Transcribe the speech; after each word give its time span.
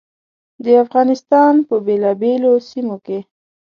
د 0.63 0.65
افغانستان 0.83 1.53
په 1.67 1.75
بېلابېلو 1.85 2.51
سیمو 2.69 2.97
کې. 3.05 3.19